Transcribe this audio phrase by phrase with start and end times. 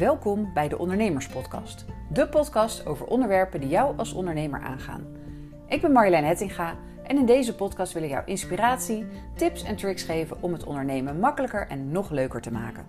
[0.00, 1.84] Welkom bij de Ondernemerspodcast.
[2.12, 5.06] De podcast over onderwerpen die jou als ondernemer aangaan.
[5.68, 10.02] Ik ben Marjolein Hettinga en in deze podcast wil ik jou inspiratie, tips en tricks
[10.02, 12.86] geven om het ondernemen makkelijker en nog leuker te maken.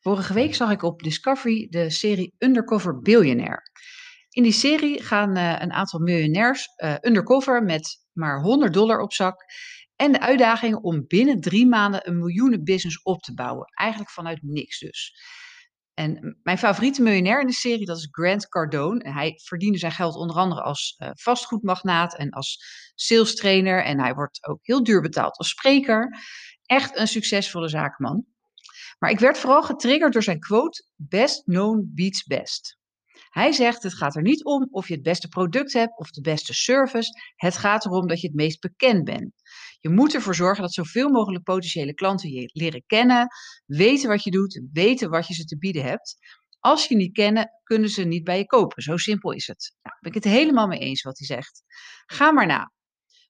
[0.00, 3.62] Vorige week zag ik op Discovery de serie Undercover Billionaire.
[4.34, 9.12] In die serie gaan uh, een aantal miljonairs uh, undercover met maar 100 dollar op
[9.12, 9.44] zak.
[9.96, 13.66] En de uitdaging om binnen drie maanden een miljoenenbusiness op te bouwen.
[13.74, 15.12] Eigenlijk vanuit niks dus.
[15.94, 19.00] En mijn favoriete miljonair in de serie, dat is Grant Cardone.
[19.00, 22.64] En hij verdiende zijn geld onder andere als uh, vastgoedmagnaat en als
[22.94, 23.84] sales trainer.
[23.84, 26.18] En hij wordt ook heel duur betaald als spreker.
[26.66, 28.26] Echt een succesvolle zakenman.
[28.98, 32.78] Maar ik werd vooral getriggerd door zijn quote: Best known beats best.
[33.34, 36.20] Hij zegt: Het gaat er niet om of je het beste product hebt of de
[36.20, 37.10] beste service.
[37.36, 39.32] Het gaat erom dat je het meest bekend bent.
[39.80, 43.26] Je moet ervoor zorgen dat zoveel mogelijk potentiële klanten je leren kennen,
[43.66, 46.16] weten wat je doet, weten wat je ze te bieden hebt.
[46.58, 48.82] Als je niet kennen, kunnen ze niet bij je kopen.
[48.82, 49.76] Zo simpel is het.
[49.82, 51.62] Nou, ben ik het helemaal mee eens wat hij zegt.
[52.06, 52.72] Ga maar na.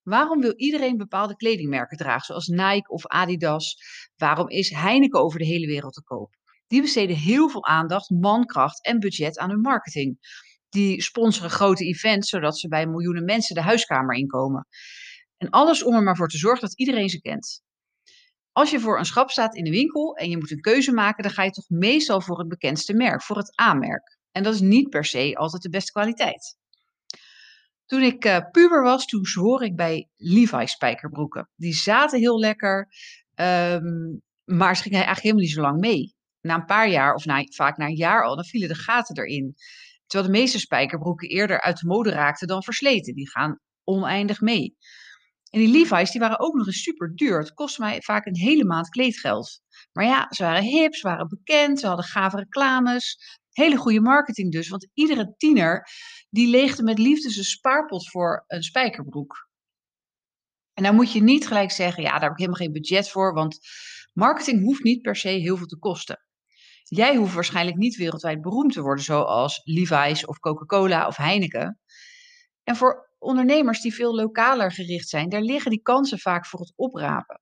[0.02, 3.76] Waarom wil iedereen bepaalde kledingmerken dragen, zoals Nike of Adidas?
[4.16, 6.34] Waarom is Heineken over de hele wereld te koop?
[6.66, 10.18] Die besteden heel veel aandacht, mankracht en budget aan hun marketing.
[10.68, 14.66] Die sponsoren grote events, zodat ze bij miljoenen mensen de huiskamer inkomen.
[15.36, 17.62] En alles om er maar voor te zorgen dat iedereen ze kent.
[18.52, 21.22] Als je voor een schap staat in de winkel en je moet een keuze maken,
[21.22, 24.18] dan ga je toch meestal voor het bekendste merk, voor het A-merk.
[24.32, 26.56] En dat is niet per se altijd de beste kwaliteit.
[27.86, 31.50] Toen ik uh, puber was, toen zwoer ik bij Levi's spijkerbroeken.
[31.56, 32.88] Die zaten heel lekker,
[33.34, 36.13] um, maar ze gingen eigenlijk helemaal niet zo lang mee.
[36.46, 39.16] Na een paar jaar, of na, vaak na een jaar al, dan vielen de gaten
[39.16, 39.54] erin.
[40.06, 43.14] Terwijl de meeste spijkerbroeken eerder uit de mode raakten dan versleten.
[43.14, 44.76] Die gaan oneindig mee.
[45.50, 47.38] En die Levi's die waren ook nog eens super duur.
[47.38, 49.60] Het kostte mij vaak een hele maand kleedgeld.
[49.92, 53.18] Maar ja, ze waren hip, ze waren bekend, ze hadden gave reclames.
[53.50, 55.88] Hele goede marketing dus, want iedere tiener
[56.30, 59.48] die leegde met liefde zijn spaarpot voor een spijkerbroek.
[60.72, 63.34] En dan moet je niet gelijk zeggen, ja, daar heb ik helemaal geen budget voor,
[63.34, 63.58] want
[64.12, 66.24] marketing hoeft niet per se heel veel te kosten.
[66.84, 71.80] Jij hoeft waarschijnlijk niet wereldwijd beroemd te worden, zoals Levi's of Coca-Cola of Heineken.
[72.62, 76.72] En voor ondernemers die veel lokaler gericht zijn, daar liggen die kansen vaak voor het
[76.76, 77.40] oprapen.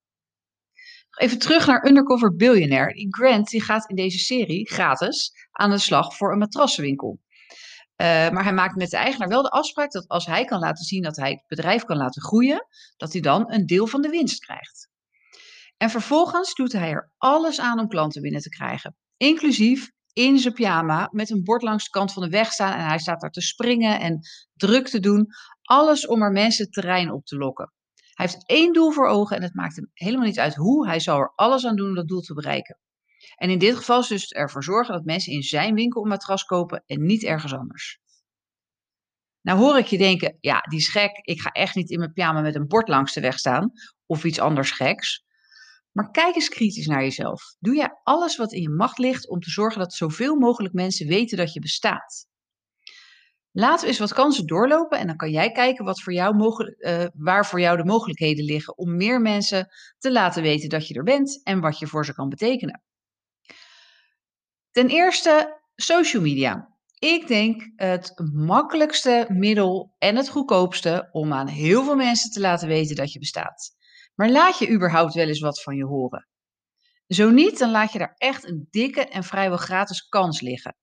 [1.17, 3.07] Even terug naar Undercover Billionaire.
[3.09, 7.21] Grant die gaat in deze serie gratis aan de slag voor een matrassenwinkel.
[7.97, 10.85] Uh, maar hij maakt met de eigenaar wel de afspraak dat als hij kan laten
[10.85, 12.67] zien dat hij het bedrijf kan laten groeien,
[12.97, 14.91] dat hij dan een deel van de winst krijgt.
[15.77, 18.97] En vervolgens doet hij er alles aan om klanten binnen te krijgen.
[19.23, 22.87] Inclusief in zijn pyjama met een bord langs de kant van de weg staan en
[22.87, 24.21] hij staat daar te springen en
[24.55, 25.27] druk te doen.
[25.63, 27.73] Alles om er mensen het terrein op te lokken.
[27.95, 30.87] Hij heeft één doel voor ogen en het maakt hem helemaal niet uit hoe.
[30.87, 32.79] Hij zal er alles aan doen om dat doel te bereiken.
[33.37, 36.45] En in dit geval is dus ervoor zorgen dat mensen in zijn winkel een matras
[36.45, 37.99] kopen en niet ergens anders.
[39.41, 41.19] Nou hoor ik je denken, ja, die is gek.
[41.23, 43.73] Ik ga echt niet in mijn pyjama met een bord langs de weg staan
[44.07, 45.25] of iets anders geks.
[45.93, 47.43] Maar kijk eens kritisch naar jezelf.
[47.59, 51.07] Doe jij alles wat in je macht ligt om te zorgen dat zoveel mogelijk mensen
[51.07, 52.27] weten dat je bestaat?
[53.55, 57.05] Laten we eens wat kansen doorlopen en dan kan jij kijken wat voor jou uh,
[57.15, 61.03] waar voor jou de mogelijkheden liggen om meer mensen te laten weten dat je er
[61.03, 62.83] bent en wat je voor ze kan betekenen.
[64.71, 66.71] Ten eerste, social media.
[66.99, 72.69] Ik denk het makkelijkste middel en het goedkoopste om aan heel veel mensen te laten
[72.69, 73.75] weten dat je bestaat.
[74.15, 76.29] Maar laat je überhaupt wel eens wat van je horen?
[77.07, 80.77] Zo niet, dan laat je daar echt een dikke en vrijwel gratis kans liggen.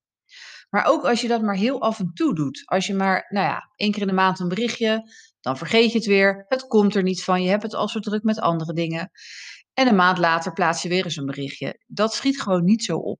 [0.69, 2.61] Maar ook als je dat maar heel af en toe doet.
[2.65, 5.97] Als je maar, nou ja, één keer in de maand een berichtje, dan vergeet je
[5.97, 6.45] het weer.
[6.47, 7.43] Het komt er niet van.
[7.43, 9.11] Je hebt het al zo druk met andere dingen.
[9.73, 11.83] En een maand later plaats je weer eens een berichtje.
[11.87, 13.19] Dat schiet gewoon niet zo op.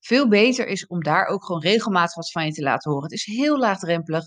[0.00, 3.10] Veel beter is om daar ook gewoon regelmatig wat van je te laten horen.
[3.10, 4.24] Het is heel laagdrempelig.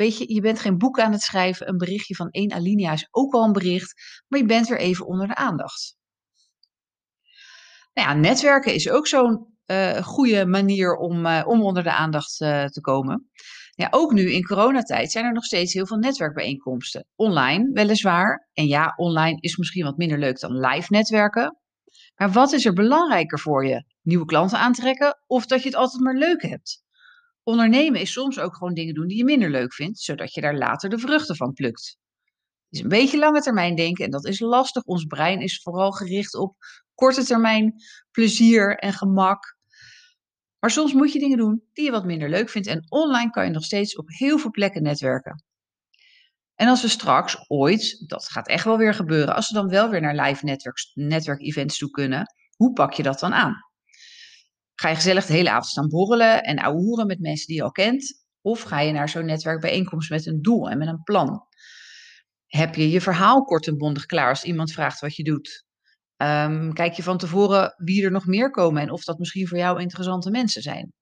[0.00, 1.68] Weet je, je bent geen boek aan het schrijven.
[1.68, 3.94] Een berichtje van één alinea is ook wel een bericht.
[4.28, 5.96] Maar je bent weer even onder de aandacht.
[7.92, 12.40] Nou ja, netwerken is ook zo'n uh, goede manier om, uh, om onder de aandacht
[12.40, 13.30] uh, te komen.
[13.70, 17.06] Ja, ook nu in coronatijd zijn er nog steeds heel veel netwerkbijeenkomsten.
[17.14, 18.48] Online weliswaar.
[18.52, 21.58] En ja, online is misschien wat minder leuk dan live netwerken.
[22.14, 23.84] Maar wat is er belangrijker voor je?
[24.02, 26.82] Nieuwe klanten aantrekken of dat je het altijd maar leuk hebt?
[27.42, 30.56] Ondernemen is soms ook gewoon dingen doen die je minder leuk vindt, zodat je daar
[30.56, 31.98] later de vruchten van plukt.
[32.68, 34.82] Het is een beetje lange termijn denken en dat is lastig.
[34.84, 36.56] Ons brein is vooral gericht op
[36.94, 37.74] korte termijn
[38.10, 39.56] plezier en gemak.
[40.58, 42.68] Maar soms moet je dingen doen die je wat minder leuk vindt.
[42.68, 45.44] En online kan je nog steeds op heel veel plekken netwerken.
[46.54, 49.90] En als we straks ooit, dat gaat echt wel weer gebeuren, als we dan wel
[49.90, 53.69] weer naar live networks, netwerkevents toe kunnen, hoe pak je dat dan aan?
[54.80, 57.70] Ga je gezellig de hele avond staan borrelen en ouwehoeren met mensen die je al
[57.70, 58.24] kent?
[58.40, 61.46] Of ga je naar zo'n netwerkbijeenkomst met een doel en met een plan?
[62.46, 65.64] Heb je je verhaal kort en bondig klaar als iemand vraagt wat je doet?
[66.16, 69.58] Ehm, kijk je van tevoren wie er nog meer komen en of dat misschien voor
[69.58, 70.92] jou interessante mensen zijn?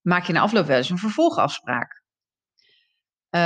[0.00, 2.01] Maak je na afloop wel eens een vervolgafspraak?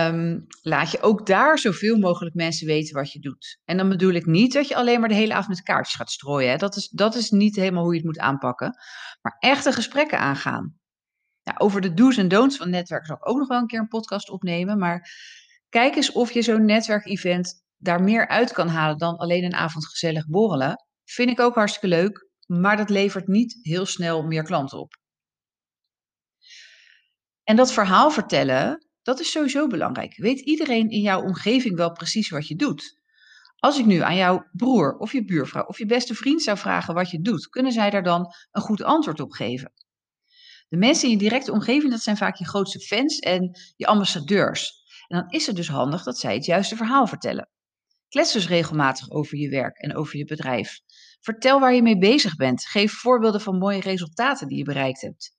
[0.06, 3.60] Ehm, laat je ook daar zoveel mogelijk mensen weten wat je doet.
[3.64, 6.10] En dan bedoel ik niet dat je alleen maar de hele avond met kaartjes gaat
[6.10, 6.50] strooien.
[6.50, 6.56] Hè.
[6.56, 8.74] Dat, is, dat is niet helemaal hoe je het moet aanpakken.
[9.22, 10.78] Maar echte gesprekken aangaan.
[11.58, 13.88] Over de do's en don'ts van netwerken zal ik ook nog wel een keer een
[13.88, 14.78] podcast opnemen.
[14.78, 15.10] Maar
[15.68, 19.86] kijk eens of je zo'n netwerkevent daar meer uit kan halen dan alleen een avond
[19.86, 20.84] gezellig borrelen.
[21.04, 24.94] Vind ik ook hartstikke leuk, maar dat levert niet heel snel meer klanten op.
[27.44, 30.16] En dat verhaal vertellen, dat is sowieso belangrijk.
[30.16, 32.98] Weet iedereen in jouw omgeving wel precies wat je doet?
[33.56, 36.94] Als ik nu aan jouw broer of je buurvrouw of je beste vriend zou vragen
[36.94, 39.72] wat je doet, kunnen zij daar dan een goed antwoord op geven?
[40.68, 44.72] De mensen in je directe omgeving, dat zijn vaak je grootste fans en je ambassadeurs.
[45.08, 47.48] En dan is het dus handig dat zij het juiste verhaal vertellen.
[48.08, 50.80] Klets dus regelmatig over je werk en over je bedrijf.
[51.20, 52.66] Vertel waar je mee bezig bent.
[52.66, 55.36] Geef voorbeelden van mooie resultaten die je bereikt hebt.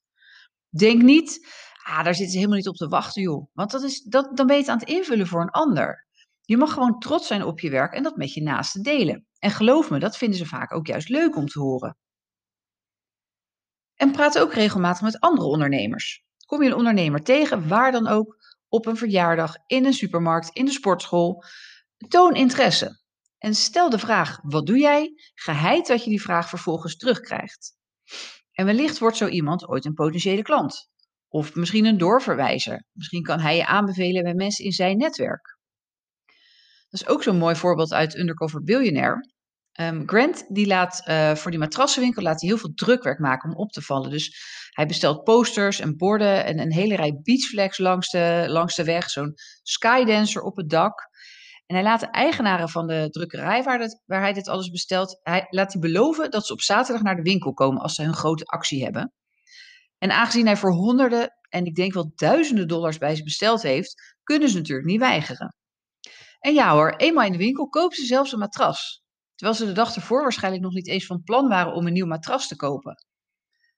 [0.69, 1.47] Denk niet,
[1.87, 3.47] ah, daar zitten ze helemaal niet op te wachten, joh.
[3.53, 6.05] Want dat is, dat, dan ben je aan het invullen voor een ander.
[6.41, 9.27] Je mag gewoon trots zijn op je werk en dat met je naasten delen.
[9.39, 11.97] En geloof me, dat vinden ze vaak ook juist leuk om te horen.
[13.95, 16.23] En praat ook regelmatig met andere ondernemers.
[16.45, 18.35] Kom je een ondernemer tegen, waar dan ook,
[18.67, 21.43] op een verjaardag, in een supermarkt, in de sportschool,
[22.07, 23.01] toon interesse.
[23.37, 25.13] En stel de vraag: wat doe jij?
[25.33, 27.75] Geheid dat je die vraag vervolgens terugkrijgt.
[28.51, 30.89] En wellicht wordt zo iemand ooit een potentiële klant.
[31.29, 32.83] Of misschien een doorverwijzer.
[32.91, 35.57] Misschien kan hij je aanbevelen bij mensen in zijn netwerk.
[36.89, 39.35] Dat is ook zo'n mooi voorbeeld uit Undercover Billionaire.
[39.79, 43.55] Um, Grant die laat uh, voor die matrassenwinkel laat hij heel veel drukwerk maken om
[43.55, 44.09] op te vallen.
[44.09, 44.37] Dus
[44.71, 49.09] hij bestelt posters en borden en een hele rij beachflags langs de, langs de weg.
[49.09, 49.33] Zo'n
[49.63, 51.09] skydancer op het dak.
[51.65, 55.19] En hij laat de eigenaren van de drukkerij waar, het, waar hij dit alles bestelt,
[55.23, 58.13] hij laat die beloven dat ze op zaterdag naar de winkel komen als ze hun
[58.13, 59.13] grote actie hebben.
[59.97, 64.15] En aangezien hij voor honderden en ik denk wel duizenden dollars bij ze besteld heeft,
[64.23, 65.55] kunnen ze natuurlijk niet weigeren.
[66.39, 69.03] En ja hoor, eenmaal in de winkel kopen ze zelfs een matras.
[69.35, 72.05] Terwijl ze de dag ervoor waarschijnlijk nog niet eens van plan waren om een nieuw
[72.05, 73.05] matras te kopen.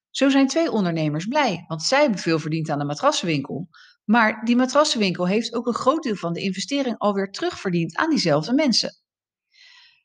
[0.10, 3.70] Zo zijn twee ondernemers blij, want zij hebben veel verdiend aan de matrassenwinkel.
[4.06, 8.54] Maar die matrassenwinkel heeft ook een groot deel van de investering alweer terugverdiend aan diezelfde
[8.54, 8.98] mensen.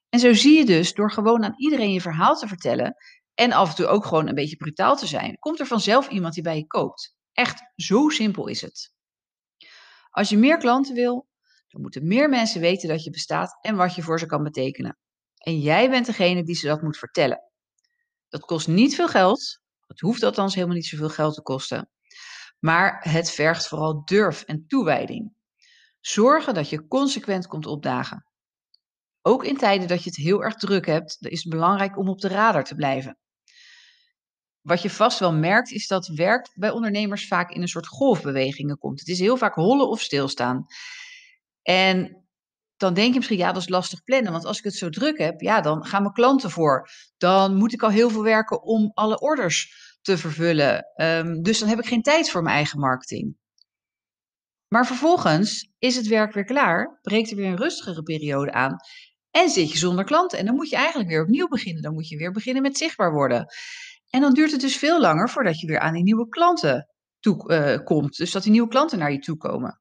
[0.08, 2.96] En zo zie je dus, door gewoon aan iedereen je verhaal te vertellen
[3.34, 6.34] en af en toe ook gewoon een beetje brutaal te zijn, komt er vanzelf iemand
[6.34, 7.16] die bij je koopt.
[7.32, 8.92] Echt, zo simpel is het.
[10.10, 11.28] Als je meer klanten wil,
[11.68, 14.98] dan moeten meer mensen weten dat je bestaat en wat je voor ze kan betekenen.
[15.36, 17.42] En jij bent degene die ze dat moet vertellen.
[18.28, 19.60] Dat kost niet veel geld.
[19.86, 21.90] Het hoeft althans helemaal niet zoveel geld te kosten.
[22.58, 25.34] Maar het vergt vooral durf en toewijding.
[26.00, 28.26] Zorgen dat je consequent komt opdagen.
[29.22, 32.20] Ook in tijden dat je het heel erg druk hebt, is het belangrijk om op
[32.20, 33.18] de radar te blijven.
[34.64, 38.78] Wat je vast wel merkt, is dat werk bij ondernemers vaak in een soort golfbewegingen
[38.78, 38.98] komt.
[38.98, 40.66] Het is heel vaak hollen of stilstaan.
[41.62, 42.26] En
[42.76, 44.32] dan denk je misschien, ja, dat is lastig plannen.
[44.32, 46.88] Want als ik het zo druk heb, ja, dan gaan mijn klanten voor.
[47.16, 50.84] Dan moet ik al heel veel werken om alle orders te vervullen.
[50.96, 53.36] Um, dus dan heb ik geen tijd voor mijn eigen marketing.
[54.68, 58.76] Maar vervolgens is het werk weer klaar, breekt er weer een rustigere periode aan
[59.30, 60.38] en zit je zonder klanten.
[60.38, 61.82] En dan moet je eigenlijk weer opnieuw beginnen.
[61.82, 63.46] Dan moet je weer beginnen met zichtbaar worden.
[64.14, 66.88] En dan duurt het dus veel langer voordat je weer aan die nieuwe klanten
[67.20, 68.16] toe, uh, komt.
[68.16, 69.80] Dus dat die nieuwe klanten naar je toe komen.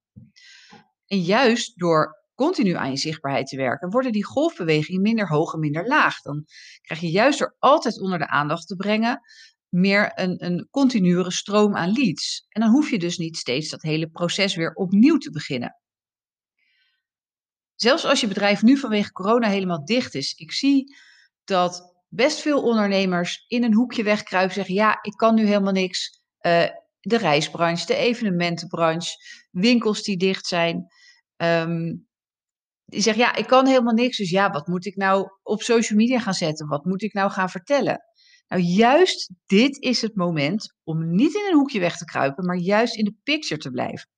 [1.06, 5.60] En juist door continu aan je zichtbaarheid te werken, worden die golfbewegingen minder hoog en
[5.60, 6.22] minder laag.
[6.22, 6.46] Dan
[6.82, 9.20] krijg je juist door altijd onder de aandacht te brengen
[9.70, 12.46] meer een, een continuere stroom aan leads.
[12.50, 15.80] En dan hoef je dus niet steeds dat hele proces weer opnieuw te beginnen.
[17.76, 20.96] Zelfs als je bedrijf nu vanwege corona helemaal dicht is, ik zie
[21.44, 26.22] dat best veel ondernemers in een hoekje wegkruipen zeggen: Ja, ik kan nu helemaal niks.
[26.42, 26.66] Uh,
[27.00, 29.16] de reisbranche, de evenementenbranche,
[29.52, 30.86] winkels die dicht zijn.
[31.38, 32.08] Um,
[32.86, 34.18] die zeggen: Ja, ik kan helemaal niks.
[34.18, 36.68] Dus ja, wat moet ik nou op social media gaan zetten?
[36.68, 38.00] Wat moet ik nou gaan vertellen?
[38.48, 42.58] Nou, juist dit is het moment om niet in een hoekje weg te kruipen, maar
[42.58, 44.10] juist in de picture te blijven.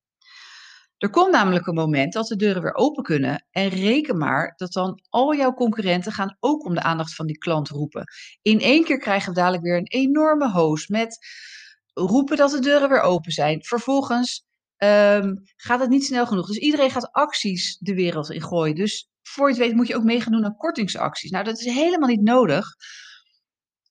[0.98, 4.72] Er komt namelijk een moment dat de deuren weer open kunnen en reken maar dat
[4.72, 8.04] dan al jouw concurrenten gaan ook om de aandacht van die klant roepen.
[8.42, 11.18] In één keer krijgen we dadelijk weer een enorme hoos met
[11.92, 13.64] roepen dat de deuren weer open zijn.
[13.64, 14.44] Vervolgens
[14.76, 16.46] ehm, gaat het niet snel genoeg.
[16.46, 18.74] Dus iedereen gaat acties de wereld in gooien.
[18.74, 21.30] Dus voor je het weet moet je ook mee gaan doen aan kortingsacties.
[21.30, 22.66] Nou, dat is helemaal niet nodig.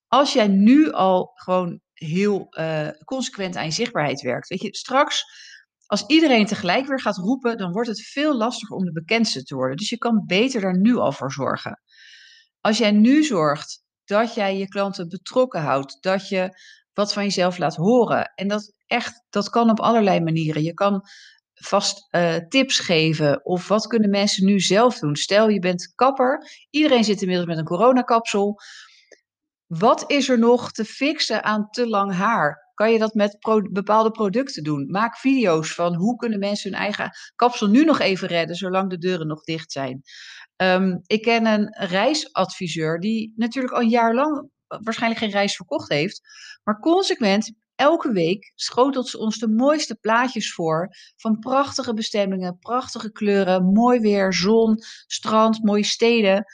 [0.08, 4.48] Als jij nu al gewoon heel uh, consequent aan je zichtbaarheid werkt.
[4.48, 5.24] Weet je, straks
[5.86, 9.56] als iedereen tegelijk weer gaat roepen, dan wordt het veel lastiger om de bekendste te
[9.56, 9.78] worden.
[9.78, 11.82] Dus je kan beter daar nu al voor zorgen.
[12.62, 16.60] Als jij nu zorgt dat jij je klanten betrokken houdt, dat je
[16.94, 18.32] wat van jezelf laat horen.
[18.36, 20.64] En dat echt, dat kan op allerlei manieren.
[20.64, 21.02] Je kan
[21.54, 25.16] vast uh, tips geven of wat kunnen mensen nu zelf doen.
[25.16, 28.60] Stel je bent kapper, iedereen zit inmiddels met een coronakapsel.
[29.66, 32.65] Wat is er nog te fixen aan te lang haar?
[32.76, 33.38] Kan je dat met
[33.72, 34.92] bepaalde producten doen?
[34.92, 38.98] Maak video's van hoe kunnen mensen hun eigen kapsel nu nog even redden, zolang de
[38.98, 40.02] deuren nog dicht zijn.
[40.58, 45.90] Um, ik ken een reisadviseur die natuurlijk al een jaar lang waarschijnlijk geen reis verkocht
[45.90, 46.22] heeft,
[46.64, 53.12] maar consequent elke week schotelt ze ons de mooiste plaatjes voor van prachtige bestemmingen, prachtige
[53.12, 54.78] kleuren, mooi weer, zon,
[55.08, 56.46] strand, mooie steden.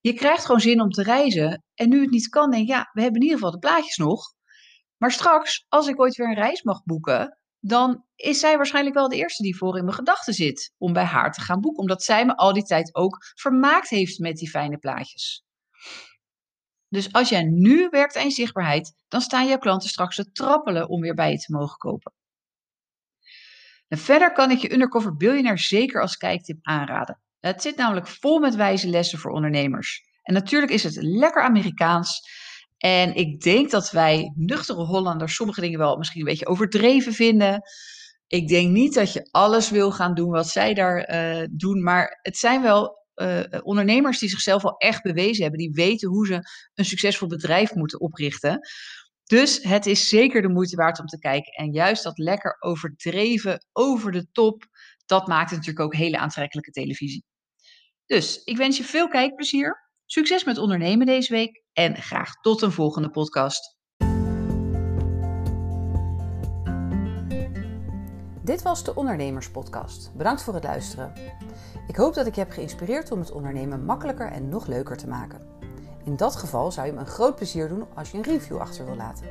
[0.00, 1.64] Je krijgt gewoon zin om te reizen.
[1.74, 3.96] En nu het niet kan, denk je, ja, we hebben in ieder geval de plaatjes
[3.96, 4.34] nog.
[4.98, 9.08] Maar straks, als ik ooit weer een reis mag boeken, dan is zij waarschijnlijk wel
[9.08, 11.80] de eerste die voor in mijn gedachten zit om bij haar te gaan boeken.
[11.80, 15.44] Omdat zij me al die tijd ook vermaakt heeft met die fijne plaatjes.
[16.88, 21.00] Dus als jij nu werkt aan zichtbaarheid, dan staan jouw klanten straks te trappelen om
[21.00, 22.12] weer bij je te mogen kopen.
[23.88, 27.20] En verder kan ik je Undercover Billionaire zeker als kijktip aanraden.
[27.40, 30.02] Het zit namelijk vol met wijze lessen voor ondernemers.
[30.22, 32.28] En natuurlijk is het lekker Amerikaans.
[32.78, 37.62] En ik denk dat wij nuchtere Hollanders sommige dingen wel misschien een beetje overdreven vinden.
[38.26, 42.18] Ik denk niet dat je alles wil gaan doen wat zij daar uh, doen, maar
[42.22, 46.40] het zijn wel uh, ondernemers die zichzelf al echt bewezen hebben, die weten hoe ze
[46.74, 48.60] een succesvol bedrijf moeten oprichten.
[49.24, 51.52] Dus het is zeker de moeite waard om te kijken.
[51.52, 54.64] En juist dat lekker overdreven, over de top,
[55.06, 57.24] dat maakt natuurlijk ook hele aantrekkelijke televisie.
[58.06, 59.85] Dus ik wens je veel kijkplezier.
[60.08, 63.76] Succes met ondernemen deze week en graag tot een volgende podcast.
[68.42, 70.12] Dit was de Ondernemerspodcast.
[70.16, 71.12] Bedankt voor het luisteren.
[71.86, 75.08] Ik hoop dat ik je heb geïnspireerd om het ondernemen makkelijker en nog leuker te
[75.08, 75.46] maken.
[76.04, 78.84] In dat geval zou je me een groot plezier doen als je een review achter
[78.84, 79.28] wil laten.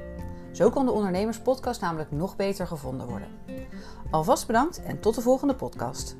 [0.52, 3.28] Zo kan de Ondernemerspodcast namelijk nog beter gevonden worden.
[4.12, 6.16] Alvast bedankt en tot de volgende podcast.